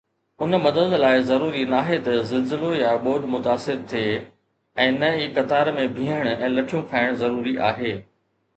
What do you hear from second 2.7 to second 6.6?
يا ٻوڏ متاثر ٿئي ۽ نه ئي قطار ۾ بيهڻ ۽